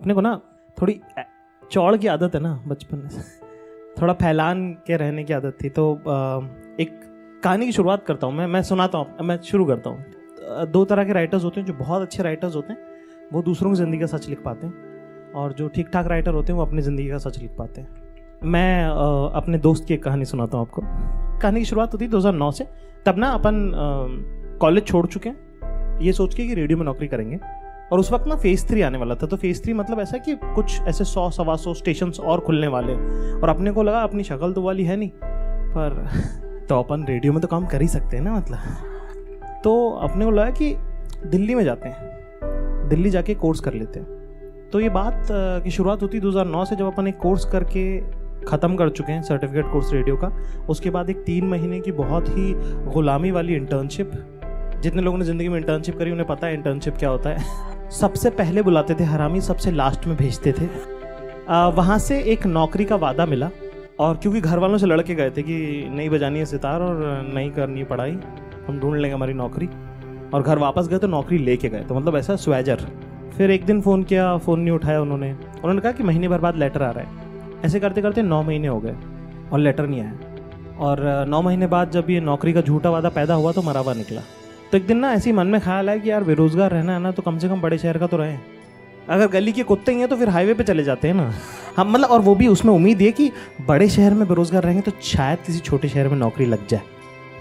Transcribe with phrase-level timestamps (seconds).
[0.00, 0.40] अपने को ना
[0.76, 1.00] थोड़ी
[1.62, 3.22] चौड़ की आदत है ना बचपन से
[4.00, 5.84] थोड़ा फैलान के रहने की आदत थी तो
[6.80, 7.00] एक
[7.44, 11.04] कहानी की शुरुआत करता हूँ मैं मैं सुनाता हूँ, मैं शुरू करता हूँ। दो तरह
[11.04, 12.78] के राइटर्स होते हैं जो बहुत अच्छे राइटर्स होते हैं,
[13.32, 16.52] वो दूसरों की ज़िंदगी का सच लिख पाते हैं, और जो ठीक ठाक राइटर होते
[16.52, 18.84] हैं, वो अपनी ज़िंदगी का सच लिख पाते हैं। मैं
[19.34, 20.82] अपने दोस्त की एक कहानी सुनाता हूँ आपको।
[21.40, 22.66] कहानी की शुरुआत होती है दो हज़ार नौ से,
[23.06, 23.70] तब ना अपन
[24.60, 27.38] कॉलेज छोड़ चुके हैं। ये सोच के कि रेडियो में नौकरी करेंगे।
[27.94, 30.34] और उस वक्त ना फ़ेज़ थ्री आने वाला था। तो फ़ेज़ थ्री मतलब ऐसा कि
[30.34, 32.94] कुछ ऐसे सौ, सवा सौ स्टेशन और खुलने वाले।
[33.40, 35.10] और अपने को लगा, अपनी शक्ल तो वाली है नहीं।
[35.76, 36.08] पर
[36.68, 40.30] तो अपन रेडियो में तो काम कर ही सकते हैं ना मतलब। तो अपने को
[40.30, 40.76] लगा कि
[41.26, 44.08] दिल्ली में जाते हैं। दिल्ली जाके कोर्स कर लेते हैं।
[44.72, 48.00] तो ये बात की शुरुआत होती 2009 से जब अपन एक कोर्स करके
[48.44, 50.28] ख़त्म कर चुके हैं सर्टिफिकेट कोर्स रेडियो का।
[50.68, 52.54] उसके बाद एक तीन महीने की बहुत ही
[52.92, 54.12] गुलामी वाली इंटर्नशिप
[54.82, 58.30] जितने लोगों ने ज़िंदगी में इंटर्नशिप करी, उन्हें पता है इंटर्नशिप क्या होता है। सबसे
[58.30, 60.68] पहले बुलाते थे हरामी सबसे लास्ट में भेजते थे।
[61.48, 63.50] आ, वहाँ से एक नौकरी का वादा मिला
[64.00, 67.50] और क्योंकि घर वालों से लड़के गए थे कि नहीं बजानी है सितार और नहीं
[67.50, 68.18] करनी पढ़ाई
[68.68, 69.68] हम ढूंढ लेंगे हमारी नौकरी।
[70.34, 72.86] और घर वापस गए तो नौकरी लेके गए तो मतलब ऐसा स्वेजर।
[73.36, 76.56] फिर एक दिन फ़ोन किया फ़ोन नहीं उठाया उन्होंने। उन्होंने कहा कि महीने भर बाद
[76.56, 78.94] लेटर आ रहा है। ऐसे करते करते नौ महीने हो गए
[79.52, 83.34] और लेटर नहीं आया। और नौ महीने बाद जब ये नौकरी का झूठा वादा पैदा
[83.34, 84.20] हुआ तो मरावा निकला।
[84.74, 87.10] तो एक दिन ना ऐसी मन में ख्याल है कि यार बेरोज़गार रहना है ना
[87.12, 88.36] तो कम से कम बड़े शहर का तो रहे।
[89.08, 91.30] अगर गली के कुत्ते ही हैं तो फिर हाईवे पे चले जाते हैं ना।
[91.76, 93.30] हम मतलब और वो भी उसमें उम्मीद है कि
[93.68, 96.80] बड़े शहर में बेरोज़गार रहेंगे तो शायद किसी छोटे शहर में नौकरी लग जाए।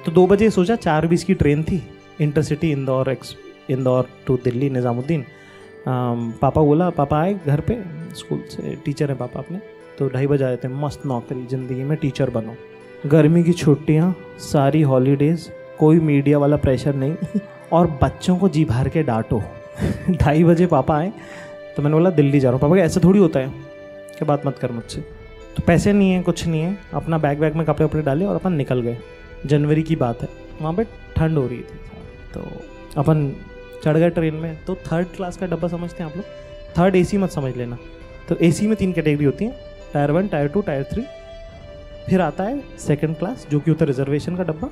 [0.05, 1.81] तो दो बजे सोचा, चार बीस की ट्रेन थी
[2.21, 3.35] intercity Indore ex
[3.69, 5.25] Indore to Delhi Nizamuddin
[5.87, 7.81] पापा बोला, पापा आए घर पे,
[8.15, 9.61] स्कूल से टीचर हैं पापा अपने
[9.97, 12.55] तो ढाई बजे आए थे, मस्त नौकरी, ज़िंदगी में टीचर बनो।
[13.09, 17.39] गर्मी की छुट्टियाँ, सारी हॉलीडेज़ कोई मीडिया वाला प्रेशर नहीं,
[17.71, 19.41] और बच्चों को जी भर के डांटो।
[20.11, 21.11] ढाई बजे पापा आए
[21.75, 23.49] तो मैंने बोला, दिल्ली जा रहा हूँ। पापा ऐसा थोड़ी होता है
[24.09, 25.01] क्या बात मत कर मुझसे।
[25.55, 28.35] तो पैसे नहीं है, कुछ नहीं है, अपना बैग वैग में कपड़े वपड़े डाले और
[28.35, 28.97] अपन निकल गए।
[29.45, 30.29] जनवरी की बात है,
[30.61, 30.83] वहाँ पे
[31.15, 31.79] ठंड हो रही थी।
[32.33, 32.41] तो
[32.97, 33.33] अपन
[33.83, 36.25] चढ़ गए ट्रेन में तो थर्ड क्लास का डब्बा समझते हैं आप लोग।
[36.77, 37.77] थर्ड एसी मत समझ लेना।
[38.29, 39.53] तो एसी में तीन कैटेगरी होती हैं
[39.93, 41.03] tier one tier two tier three
[42.07, 44.69] फिर आता है सेकंड क्लास जो कि होता है रिजर्वेशन का डब्बा।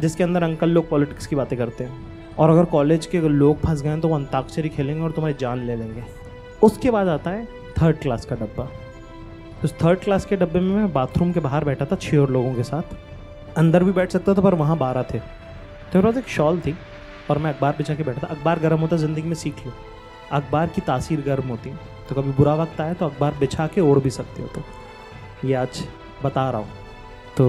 [0.00, 3.82] जिसके अंदर अंकल लोग पॉलिटिक्स की बातें करते हैं। और अगर कॉलेज के लोग फंस
[3.82, 6.02] गए तो वो अंताक्षरी खेलेंगे और तुम्हारी जान ले लेंगे।
[6.62, 7.44] उसके बाद आता है
[7.74, 8.64] थर्ड क्लास का डब्बा।
[9.62, 12.54] तो थर्ड क्लास के डब्बे में मैं बाथरूम के बाहर बैठा था छः और लोगों
[12.54, 12.96] के साथ।
[13.58, 16.76] अंदर भी बैठ सकता था, पर वहाँ बारह थे। तो मेरे पास एक शॉल थी
[17.30, 19.72] और मैं अखबार बिछा के बैठा था। अखबार गर्म होता, ज़िंदगी में सीख लो।
[20.32, 21.70] अखबार की तासीर गर्म होती।
[22.08, 24.62] तो कभी बुरा वक्त आए तो अखबार बिछा के ओढ़ भी सकते हो तो
[25.48, 25.82] ये आज
[26.24, 26.83] बता रहा हूँ।
[27.36, 27.46] तो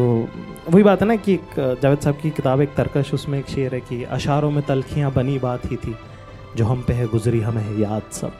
[0.69, 3.81] वही बात है ना कि जावेद साहब की किताब एक तरकश, उसमें एक शेर है
[3.81, 5.95] कि अशारों में तलखियाँ बनी बात ही थी,
[6.55, 8.39] जो हम पे है गुजरी हमें याद सब।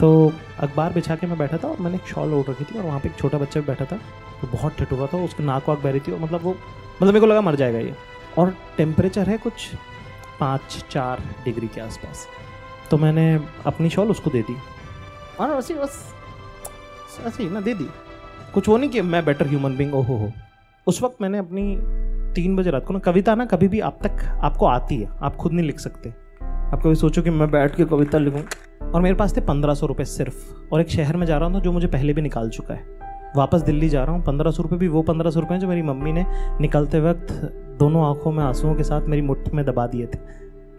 [0.00, 0.10] तो
[0.58, 3.00] अखबार बिछा के मैं बैठा था और मैंने एक शॉल ओढ़ रखी थी और वहाँ
[3.00, 3.96] पे एक छोटा बच्चा बैठा था
[4.40, 7.20] तो बहुत ठिठुरा था उसकी नाक वाक बह रही थी और मतलब वो मतलब मेरे
[7.20, 7.94] को लगा मर जाएगा ये।
[8.38, 9.68] और टेम्परेचर है कुछ
[10.40, 12.26] पाँच चार डिग्री के आसपास।
[12.90, 13.24] तो मैंने
[13.66, 14.56] अपनी शॉल उसको दे दी।
[15.40, 15.98] और ऐसी बस,
[17.26, 17.88] ऐसे ही ना, दे दी।
[18.54, 20.32] कुछ वो नहीं कि मैं बेटर ह्यूमन बींग ओ हो।
[20.86, 21.76] उस वक्त मैंने अपनी
[22.34, 25.36] तीन बजे रात को ना, कविता ना कभी भी आप तक आपको आती है, आप
[25.36, 28.42] खुद नहीं लिख सकते। आप कभी सोचो कि मैं बैठ के कविता लिखूँ
[28.84, 31.58] और मेरे पास थे पंद्रह सौ रुपये सिर्फ़ और एक शहर में जा रहा था
[31.58, 32.98] जो मुझे पहले भी निकाल चुका है।
[33.36, 35.82] वापस दिल्ली जा रहा हूँ, पंद्रह सौ रुपये भी वो पंद्रह सौ रुपये जो मेरी
[35.82, 36.24] मम्मी ने
[36.60, 37.32] निकलते वक्त
[37.78, 40.18] दोनों आँखों में आंसुओं के साथ मेरी मुट्ठी में दबा दिए थे।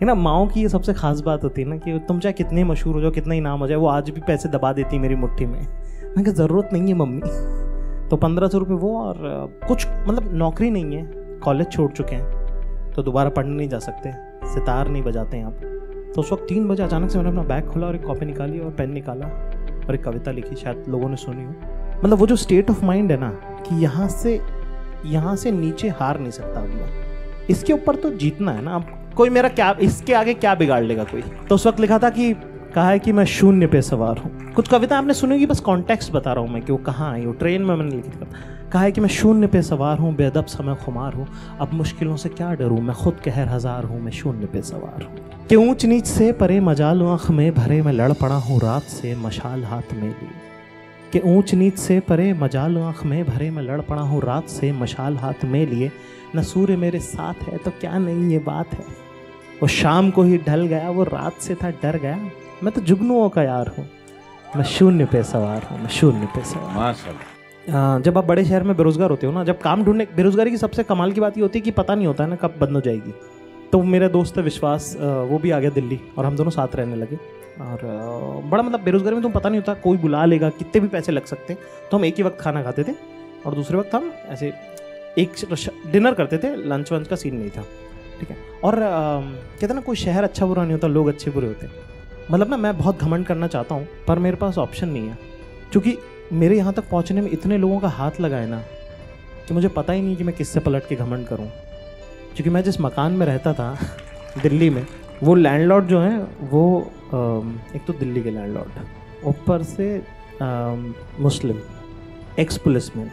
[0.01, 2.63] है ना, माओ की ये सबसे खास बात होती है ना कि तुम चाहे कितने
[2.63, 5.15] मशहूर हो जाओ, कितना ही नाम हो जाए, वो आज भी पैसे दबा देती मेरी
[5.15, 7.21] मुट्ठी में। मैं क्या ज़रूरत नहीं है मम्मी।
[8.11, 9.17] तो पंद्रह सौ रुपये वो और
[9.67, 11.03] कुछ मतलब नौकरी नहीं है,
[11.43, 14.11] कॉलेज छोड़ चुके हैं तो दोबारा पढ़ने नहीं जा सकते,
[14.47, 17.69] सितार नहीं बजाते हैं आप। तो उस वक्त तीन बजे अचानक से मैंने अपना बैग
[17.69, 21.15] खोला और एक कॉपी निकाली और पेन निकाला और एक कविता लिखी, शायद लोगों ने
[21.17, 21.51] सुनी हो।
[22.03, 24.39] मतलब वो जो स्टेट ऑफ़ माइंड है ना, कि यहाँ से
[25.05, 29.29] यहाँ से नीचे हार नहीं सकता अगला इसके ऊपर तो जीतना है ना, अब कोई
[29.29, 31.21] मेरा क्या, इसके आगे क्या बिगाड़ लेगा कोई?
[31.49, 32.33] तो उस वक्त लिखा था कि
[32.71, 36.11] कहा है कि मैं शून्य पे सवार हूँ। कुछ कविता आपने सुनी होगी, बस कॉन्टेक्स्ट
[36.11, 38.25] बता रहा हूँ मैं कि वो कहाँ आई वो ट्रेन में मैंने लिखी
[38.71, 41.27] कहा है कि मैं शून्य पे सवार हूँ बेदब समय खुमार हूँ।
[41.59, 42.79] अब मुश्किलों से क्या डरूँ?
[42.81, 46.59] मैं खुद कहर हज़ार हूँ, मैं शून्य पे सवार हूँ। कि ऊंच नीच से परे
[46.59, 50.29] मजाल आँख में भरे मैं लड़ पड़ा हूँ, रात से मशाल हाथ में ली।
[51.13, 54.71] कि ऊंच नीच से परे मजाल आँख में भरे मैं लड़ पड़ा हूँ, रात से
[54.71, 55.91] मशाल हाथ में लिए।
[56.35, 58.85] न सूर्य मेरे साथ है तो क्या नहीं ये बात है?
[59.61, 62.19] वो शाम को ही ढल गया, वो रात से था, डर गया।
[62.63, 63.87] मैं तो जुगनुओं का यार हूँ।
[64.55, 69.09] मैं शून्य पे सवार हूँ मैं शून्य पे सवार जब आप बड़े शहर में बेरोजगार
[69.09, 71.63] होते हो ना जब काम ढूँढने बेरोजगारी की सबसे कमाल की बात ये होती है
[71.63, 73.13] कि पता नहीं होता है ना कब बंद हो जाएगी।
[73.71, 76.95] तो मेरा दोस्त है विश्वास वो भी आ गया दिल्ली और हम दोनों साथ रहने
[76.95, 77.15] लगे।
[77.61, 77.79] और
[78.45, 81.25] बड़ा मतलब बेरोजगारी में तुम पता नहीं होता कोई बुला लेगा कितने भी पैसे लग
[81.25, 81.61] सकते हैं।
[81.91, 82.93] तो हम एक ही वक्त खाना खाते थे
[83.45, 84.53] और दूसरे वक्त हम ऐसे
[85.17, 85.31] एक
[85.91, 87.63] डिनर करते थे लंच वंच का सीन नहीं था
[88.19, 91.65] ठीक है। और कहते ना कोई शहर अच्छा बुरा नहीं होता लोग अच्छे बुरे होते
[91.65, 91.89] हैं।
[92.31, 95.17] मतलब ना मैं बहुत घमंड करना चाहता हूँ, पर मेरे पास ऑप्शन नहीं है।
[95.71, 95.97] क्योंकि
[96.33, 98.61] मेरे यहाँ तक पहुँचने में इतने लोगों का हाथ लगा है ना,
[99.47, 101.47] कि मुझे पता ही नहीं कि मैं किससे पलट के घमंड करूँ।
[102.35, 103.77] क्योंकि मैं जिस मकान में रहता था,
[104.41, 104.85] दिल्ली में,
[105.23, 106.91] वो लैंडलॉर्ड जो है, वो
[107.75, 110.01] एक तो दिल्ली के लैंडलॉर्ड ऊपर से
[111.21, 111.59] मुस्लिम
[112.39, 113.11] एक्स पुलिसमैन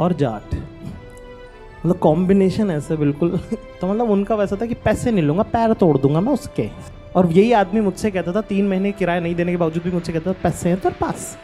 [0.00, 3.38] और जाट। मतलब कॉम्बिनेशन ऐसे बिल्कुल
[3.80, 6.70] तो मतलब उनका वैसा था कि पैसे नहीं लूँगा, पैर तोड़ दूँगा मैं उसके।
[7.16, 10.12] और यही आदमी मुझसे कहता था, तीन महीने किराया नहीं देने के बावजूद भी मुझसे
[10.12, 11.36] कहता था, पैसे हैं तेरे पास।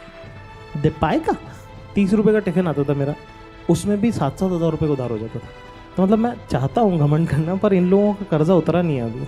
[0.77, 1.35] दे पाएगा?
[1.95, 3.15] तीस रुपये का टिफ़िन आता था मेरा।
[3.69, 5.47] उसमें भी सात सात हज़ार रुपये का उधार हो जाता था।
[5.97, 9.03] तो मतलब मैं चाहता हूँ घमंड करना, पर इन लोगों का कर्जा उतरा नहीं है
[9.03, 9.25] अभी।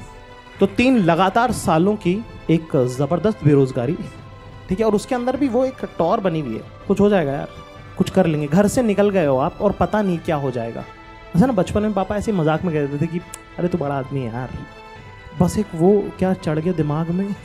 [0.59, 2.13] तो तीन लगातार सालों की
[2.49, 3.97] एक ज़बरदस्त बेरोजगारी,
[4.69, 7.31] ठीक है, और उसके अंदर भी वो एक टॉर बनी हुई है। कुछ हो जाएगा
[7.31, 7.49] यार,
[7.97, 10.83] कुछ कर लेंगे। घर से निकल गए हो आप, और पता नहीं क्या हो जाएगा।
[11.35, 13.19] ऐसा ना, बचपन में पापा ऐसे मज़ाक में कहते थे कि,
[13.59, 14.49] अरे तू बड़ा आदमी है यार।
[15.41, 17.35] बस एक वो क्या चढ़ गया दिमाग में?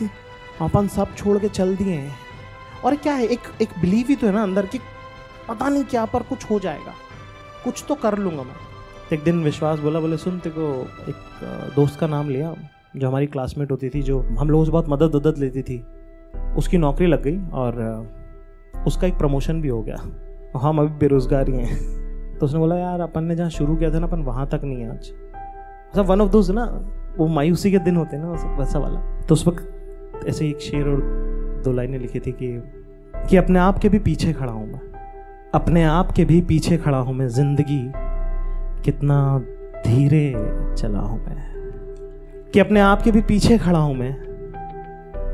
[0.61, 2.13] अपन सब छोड़ के चल दिए हैं।
[2.85, 4.79] और क्या है, एक एक बिलीव ही तो है ना अंदर कि
[5.49, 6.93] पता नहीं क्या पर कुछ हो जाएगा।
[7.65, 8.57] कुछ तो कर लूँगा मैं।
[9.13, 11.17] एक दिन विश्वास बोला, बोले, सुन तेको एक
[11.77, 12.55] दोस्त का नाम लिया,
[12.97, 15.85] जो हमारी क्लासमेट होती थी, जो हम लोगों से बहुत मदद उदद लेती थी।
[16.57, 17.73] उसकी नौकरी लग गई और
[18.87, 19.97] उसका एक प्रमोशन भी हो गया।
[20.59, 22.01] हम अभी बेरोजगार ही। हैं
[22.39, 24.81] तो उसने बोला, यार, अपन ने जहाँ शुरू किया था ना, अपन वहाँ तक नहीं
[24.81, 25.13] है आज।
[25.91, 29.33] मतलब वन ऑफ़ दोज ना वो मायूसी के दिन होते हैं ना वैसा- वाला। तो
[29.33, 29.77] उस वक्त
[30.29, 31.01] ऐसे एक शेर और
[31.65, 32.63] दो लाइनें लिखी थी कि
[33.29, 34.81] कि अपने आप के भी पीछे खड़ा हूँ मैं।
[35.55, 37.93] अपने आप के भी पीछे खड़ा हूँ मैं। ज़िंदगी
[38.85, 39.39] कितना
[39.87, 40.35] धीरे
[40.77, 41.51] चला हूँ मैं।
[42.53, 44.17] कि अपने आप के भी पीछे खड़ा हूँ मैं।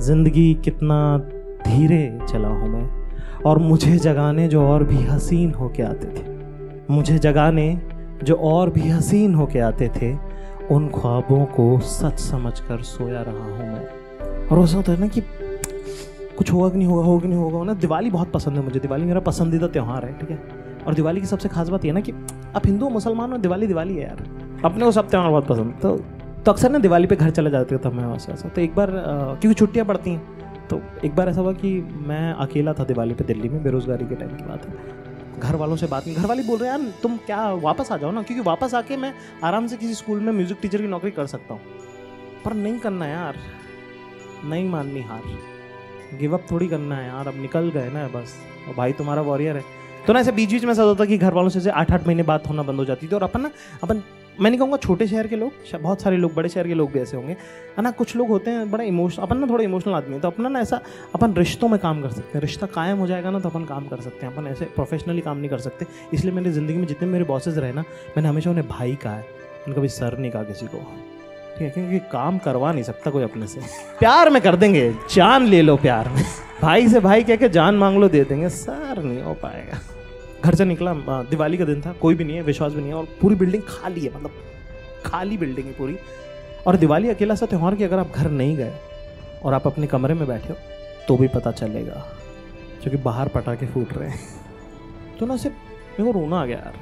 [0.01, 1.19] ज़िंदगी कितना
[1.67, 2.91] धीरे चला हूँ मैं।
[3.47, 6.37] और मुझे जगाने जो और भी हसीन होके आते थे।
[6.91, 7.81] मुझे जगाने
[8.23, 10.26] जो और भी हसीन होके आते थे।
[10.71, 15.21] उन ख्वाबों को सच समझकर सोया रहा हूँ मैं। और ऐसा होता है ना कि
[16.39, 17.75] कुछ होगा कि नहीं होगा होगा कि नहीं होगा ना?
[17.75, 20.39] दिवाली बहुत पसंद है मुझे। दिवाली मेरा पसंदीदा त्यौहार है ठीक है?
[20.87, 22.13] और दिवाली की सबसे खास बात यह ना कि
[22.57, 24.25] आप हिंदू मुसलमान हो दिवाली दिवाली है यार।
[24.65, 25.97] अपने को सब त्यौहार बहुत पसंद। तो
[26.47, 28.91] तो अक्सर ना दिवाली पे घर चले जाते थे मैं वैसे ऐसा तो एक बार
[29.41, 31.71] क्योंकि छुट्टियाँ पड़ती हैं तो एक बार ऐसा हुआ कि
[32.07, 35.06] मैं अकेला था दिवाली पे दिल्ली में बेरोजगारी के टाइम की बात है।
[35.39, 37.97] घर वालों से बात नहीं। घर वाले बोल रहे हैं, यार, तुम क्या वापस आ
[37.97, 38.23] जाओ ना?
[38.23, 41.55] क्योंकि वापस आके मैं आराम से किसी स्कूल में म्यूज़िक टीचर की नौकरी कर सकता
[41.55, 41.61] हूँ।
[42.45, 43.37] पर नहीं करना यार।
[44.45, 45.23] नहीं माननी हार।
[46.19, 48.35] गिव अप थोड़ी करना है यार। अब निकल गए ना बस।
[48.69, 49.65] और भाई तुम्हारा वॉरियर है।
[50.07, 52.23] तो ना ऐसे बीच बीच में ऐसा होता कि घर वालों से आठ आठ महीने
[52.23, 53.51] बात होना बंद हो जाती थी और अपन ना,
[53.83, 54.03] अपन
[54.41, 57.01] मैं नहीं कहूँगा छोटे शहर के लोग बहुत सारे लोग, बड़े शहर के लोग भी
[57.01, 57.33] ऐसे होंगे,
[57.77, 57.91] है ना?
[57.91, 60.61] कुछ लोग होते हैं बड़ा इमोशनल अपन ना थोड़ा इमोशनल आदमी है तो अपना ना
[60.61, 60.81] ऐसा
[61.15, 63.87] अपन रिश्तों में काम कर सकते हैं। रिश्ता कायम हो जाएगा ना तो अपन काम
[63.89, 67.09] कर सकते हैं। अपन ऐसे प्रोफेशनली काम नहीं कर सकते। इसलिए मेरी ज़िंदगी में जितने
[67.09, 67.85] मेरे बॉसेज रहे ना,
[68.17, 69.25] मैंने हमेशा उन्हें भाई कहा है।
[69.67, 71.71] उनका भी सर नहीं कहा किसी को। ठीक है?
[71.71, 73.61] क्योंकि काम करवा नहीं सकता कोई अपने से।
[73.99, 76.23] प्यार में कर देंगे। जान ले लो प्यार में।
[76.63, 79.79] भाई से भाई कह के जान मांग लो, दे देंगे। सर नहीं हो पाएगा।
[80.45, 80.93] घर से निकला
[81.31, 83.63] दिवाली का दिन था, कोई भी नहीं है, विश्वास भी नहीं है, और पूरी बिल्डिंग
[83.69, 84.33] खाली है मतलब
[85.07, 85.97] खाली बिल्डिंग है पूरी।
[86.67, 88.73] और दिवाली अकेला सा त्यौहार कि अगर आप घर नहीं गए
[89.45, 90.57] और आप अपने कमरे में बैठे हो
[91.09, 92.05] तो भी पता चलेगा,
[92.83, 94.21] क्योंकि बाहर पटाखे फूट रहे हैं।
[95.19, 95.57] तो ना सिर्फ़,
[96.01, 96.75] मेरे को रोना आ गया यार।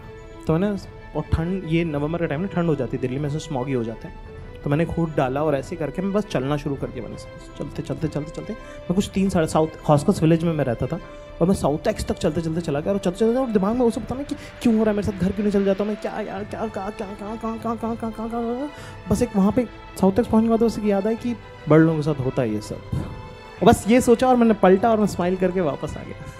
[0.47, 0.76] तो मैंने,
[1.17, 3.73] और ठंड, ये नवंबर के टाइम में ठंड हो जाती है, दिल्ली में ऐसे स्मॉगी
[3.73, 6.87] हो जाते हैं। तो मैंने खूद डाला और ऐसे करके मैं बस चलना शुरू कर
[6.87, 7.17] दिया मैंने,
[7.59, 10.99] चलते चलते चलते चलते। मैं कुछ तीन साढ़े साउथ हॉस्कस विलेज में मैं रहता था।
[11.41, 13.91] और मैं साउथ एक्स तक चलते चलते चला गया और चलते चलते और दिमाग में
[13.91, 15.85] सब पता नहीं कि क्यों हो रहा है मेरे साथ घर क्यों नहीं चल जाता
[15.85, 18.71] मैं क्या यार क्या कहाँ कहाँ कहाँ कहाँ कहाँ कहाँ कहाँ कहाँ कहाँ
[19.11, 19.64] बस एक वहाँ पे
[20.00, 21.35] साउथ एक्स पहुँचने के बाद उसे याद आया कि
[21.69, 25.00] बड़ लोगों के साथ होता है ये सब बस ये सोचा और मैंने पलटा और
[25.00, 26.33] मैं स्माइल करके वापस आ गया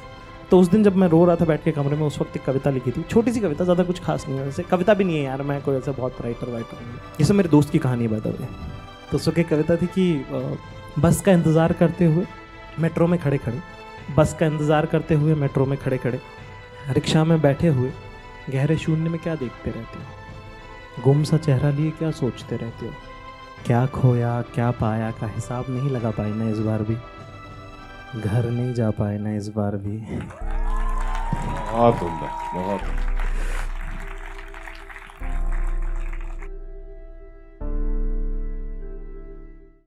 [0.51, 2.45] तो उस दिन जब मैं रो रहा था बैठ के कमरे में उस वक्त एक
[2.45, 5.17] कविता लिखी थी छोटी सी कविता ज़्यादा कुछ खास नहीं है वैसे कविता भी नहीं
[5.17, 8.05] है यार मैं कोई ऐसा बहुत राइटर वाइटर नहीं हूँ। सब मेरे दोस्त की कहानी
[8.05, 8.33] है बताओ
[9.11, 10.25] तो उस एक कविता थी कि
[10.99, 12.27] बस का इंतज़ार करते हुए
[12.81, 13.61] मेट्रो में खड़े खड़े
[14.11, 16.21] बस का इंतज़ार करते हुए मेट्रो में खड़े खड़े।
[16.91, 17.91] रिक्शा में बैठे हुए
[18.51, 21.03] गहरे शून्य में क्या देखते रहते हो?
[21.05, 22.93] गुम सा चेहरा लिए क्या सोचते रहते हो?
[23.67, 26.95] क्या खोया, क्या पाया का हिसाब नहीं लगा पाए ना इस बार भी?
[28.21, 29.97] घर नहीं जा पाए ना इस बार भी।
[31.73, 32.01] बहुत
[32.55, 32.81] बहुत।